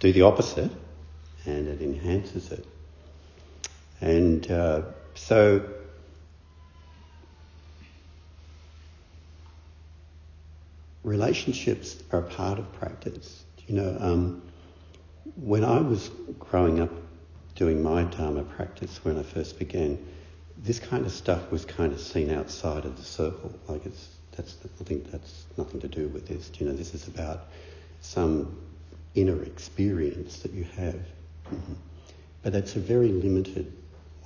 Do 0.00 0.12
the 0.12 0.22
opposite, 0.22 0.70
and 1.46 1.68
it 1.68 1.80
enhances 1.80 2.50
it. 2.50 2.66
And 4.00 4.48
uh, 4.50 4.82
so 5.14 5.64
relationships 11.02 12.02
are 12.12 12.20
a 12.20 12.22
part 12.22 12.58
of 12.58 12.72
practice. 12.74 13.44
You 13.66 13.76
know, 13.76 13.96
um, 14.00 14.42
when 15.36 15.64
I 15.64 15.80
was 15.80 16.10
growing 16.38 16.80
up 16.80 16.90
doing 17.54 17.82
my 17.82 18.04
Dharma 18.04 18.42
practice 18.42 19.00
when 19.04 19.18
I 19.18 19.22
first 19.22 19.58
began, 19.58 19.98
this 20.56 20.78
kind 20.78 21.04
of 21.04 21.12
stuff 21.12 21.50
was 21.50 21.64
kind 21.64 21.92
of 21.92 22.00
seen 22.00 22.30
outside 22.30 22.84
of 22.84 22.96
the 22.96 23.02
circle. 23.02 23.52
Like 23.68 23.84
it's 23.86 24.08
that's 24.36 24.56
nothing 24.78 25.06
that's 25.10 25.46
nothing 25.56 25.80
to 25.80 25.88
do 25.88 26.08
with 26.08 26.28
this. 26.28 26.50
You 26.58 26.66
know, 26.66 26.72
this 26.72 26.94
is 26.94 27.08
about 27.08 27.48
some 28.00 28.56
inner 29.14 29.42
experience 29.42 30.40
that 30.40 30.52
you 30.52 30.64
have. 30.64 30.94
Mm-hmm. 30.94 31.74
But 32.42 32.52
that's 32.52 32.76
a 32.76 32.80
very 32.80 33.08
limited 33.08 33.72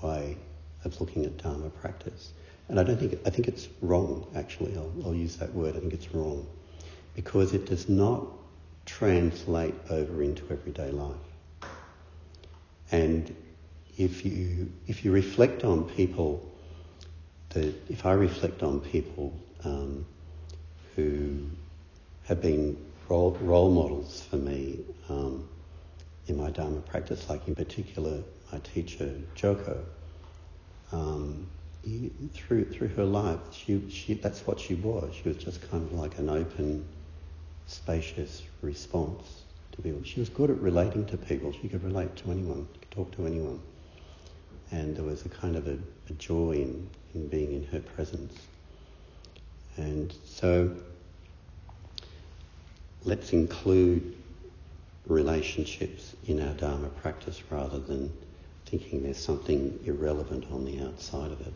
way 0.03 0.37
of 0.85 1.01
looking 1.01 1.25
at 1.25 1.39
Dharma 1.39 1.71
practice. 1.71 2.33
And 2.69 2.79
I 2.79 2.85
don't 2.85 2.99
think, 2.99 3.19
I 3.27 3.31
think 3.31 3.49
it's 3.49 3.69
wrong, 3.81 4.27
actually. 4.35 4.77
I'll, 4.77 4.93
I'll 5.05 5.15
use 5.15 5.37
that 5.37 5.53
word. 5.55 5.77
I 5.77 5.81
think 5.81 5.93
it's 5.93 6.15
wrong 6.15 6.47
because 7.15 7.55
it 7.55 7.67
does 7.67 7.89
not 7.89 8.27
translate 8.87 9.75
over 9.91 10.23
into 10.23 10.43
everyday 10.51 10.91
life. 10.91 11.17
And 12.91 13.35
if 13.97 14.25
you, 14.25 14.71
if 14.87 15.05
you 15.05 15.13
reflect 15.13 15.65
on 15.65 15.85
people, 15.85 16.49
that 17.51 17.75
if 17.91 18.07
I 18.07 18.13
reflect 18.13 18.63
on 18.63 18.81
people 18.81 19.33
um, 19.65 20.07
who 20.97 21.47
have 22.25 22.41
been 22.41 22.77
role, 23.09 23.37
role 23.41 23.71
models 23.71 24.27
for 24.31 24.37
me 24.37 24.81
um, 25.09 25.49
in 26.27 26.37
my 26.37 26.51
Dharma 26.51 26.81
practice, 26.81 27.29
like 27.29 27.47
in 27.49 27.55
particular 27.55 28.23
my 28.53 28.59
teacher 28.61 29.15
Joko, 29.35 29.85
um, 30.93 31.47
through 32.33 32.65
through 32.67 32.89
her 32.89 33.05
life, 33.05 33.41
she, 33.51 33.89
she 33.91 34.15
that's 34.15 34.47
what 34.47 34.61
she 34.61 34.75
was. 34.75 35.15
She 35.15 35.29
was 35.29 35.37
just 35.39 35.69
kind 35.71 35.85
of 35.85 35.93
like 35.93 36.19
an 36.19 36.29
open, 36.29 36.85
spacious 37.67 38.43
response 38.61 39.43
to 39.73 39.83
people. 39.83 40.03
She 40.05 40.21
was 40.21 40.29
good 40.29 40.51
at 40.51 40.61
relating 40.61 41.07
to 41.07 41.17
people. 41.17 41.53
She 41.53 41.69
could 41.69 41.83
relate 41.83 42.15
to 42.17 42.31
anyone, 42.31 42.69
could 42.81 42.91
talk 42.91 43.13
to 43.17 43.27
anyone, 43.27 43.61
and 44.71 44.97
there 44.97 45.05
was 45.05 45.25
a 45.25 45.29
kind 45.29 45.57
of 45.57 45.67
a, 45.69 45.79
a 46.09 46.13
joy 46.15 46.53
in, 46.53 46.89
in 47.15 47.29
being 47.29 47.53
in 47.53 47.65
her 47.67 47.81
presence. 47.81 48.35
And 49.77 50.15
so, 50.25 50.75
let's 53.05 53.33
include 53.33 54.17
relationships 55.07 56.15
in 56.27 56.41
our 56.47 56.55
Dharma 56.55 56.89
practice 56.89 57.43
rather 57.51 57.79
than 57.79 58.13
thinking 58.67 59.03
there's 59.03 59.19
something 59.19 59.79
irrelevant 59.85 60.47
on 60.51 60.65
the 60.65 60.81
outside 60.81 61.33
of 61.33 61.41
it. 61.41 61.53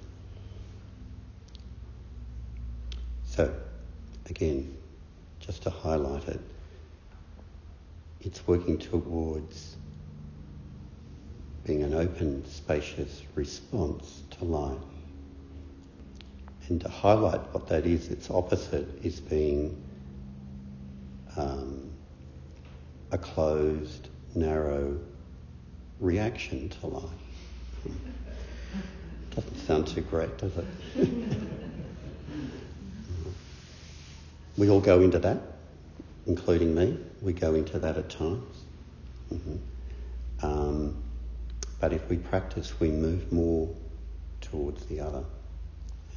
So, 3.25 3.55
again, 4.29 4.77
just 5.47 5.63
to 5.63 5.71
highlight 5.71 6.27
it, 6.29 6.41
it's 8.21 8.47
working 8.49 8.79
towards 8.79 9.77
being 11.65 11.85
an 11.85 11.95
open, 11.95 12.45
spacious 12.47 13.23
response 13.35 14.23
to 14.31 14.45
life. 14.45 14.77
And 16.69 16.81
to 16.81 16.89
highlight 16.89 17.41
what 17.55 17.69
that 17.69 17.87
is, 17.87 18.09
its 18.09 18.29
opposite 18.29 18.89
is 19.05 19.21
being 19.21 19.81
um, 21.37 21.91
a 23.13 23.19
closed, 23.19 24.09
narrow, 24.35 24.99
reaction 26.01 26.69
to 26.69 26.87
life. 26.89 27.05
Doesn't 29.35 29.59
sound 29.59 29.87
too 29.87 30.01
great, 30.01 30.37
does 30.39 30.53
it? 30.57 30.67
We 34.57 34.71
all 34.71 34.81
go 34.81 35.01
into 35.01 35.19
that, 35.19 35.38
including 36.27 36.75
me. 36.75 36.99
We 37.21 37.33
go 37.33 37.55
into 37.55 37.79
that 37.79 37.97
at 37.97 38.09
times. 38.09 38.62
Mm-hmm. 39.33 40.47
Um, 40.47 41.03
but 41.81 41.92
if 41.92 42.09
we 42.09 42.16
practice, 42.16 42.79
we 42.81 42.90
move 42.90 43.33
more 43.33 43.69
towards 44.40 44.87
the 44.87 45.01
other 45.01 45.25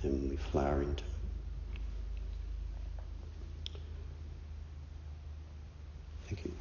and 0.03 0.29
we 0.29 0.37
flower 0.37 0.81
into 0.81 1.03
it. 1.03 1.09
Thank 6.27 6.45
you. 6.45 6.51